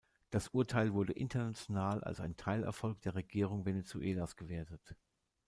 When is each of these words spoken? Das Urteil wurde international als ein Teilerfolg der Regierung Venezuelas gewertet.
Das 0.31 0.47
Urteil 0.47 0.93
wurde 0.93 1.13
international 1.13 2.03
als 2.03 2.19
ein 2.19 2.35
Teilerfolg 2.35 2.99
der 3.01 3.13
Regierung 3.13 3.67
Venezuelas 3.67 4.35
gewertet. 4.35 4.95